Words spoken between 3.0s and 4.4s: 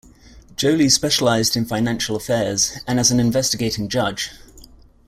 an investigating judge.